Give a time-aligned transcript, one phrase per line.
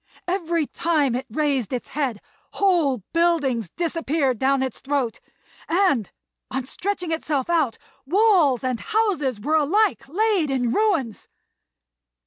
[0.27, 2.21] Every time it raised its head,
[2.53, 5.19] whole buildings disappeared down its throat;
[5.69, 6.11] and,
[6.49, 7.77] on stretching itself out,
[8.07, 11.27] walls and houses were alike laid in ruins.